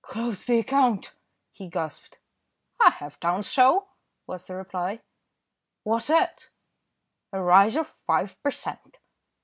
[0.03, 1.13] "Close the account,"
[1.51, 2.17] he gasped.
[2.83, 3.89] "I have done so,"
[4.25, 5.01] was the reply.
[5.83, 6.49] "What at?"
[7.31, 8.97] "A rise of five per cent."